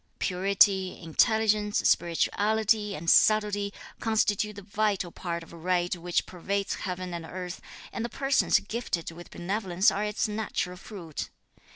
Purity, 0.17 0.99
intelligence, 0.99 1.87
spirituality 1.87 2.95
and 2.95 3.07
subtlety 3.07 3.71
constitute 3.99 4.55
the 4.55 4.63
vital 4.63 5.11
spirit 5.15 5.43
of 5.43 5.53
right 5.53 5.95
which 5.95 6.25
pervades 6.25 6.73
heaven 6.73 7.13
and 7.13 7.23
earth, 7.23 7.61
and 7.93 8.03
the 8.03 8.09
persons 8.09 8.57
gifted 8.61 9.11
with 9.11 9.29
benevolence 9.29 9.91
are 9.91 10.03
its 10.03 10.27
natural 10.27 10.75
fruit. 10.75 11.29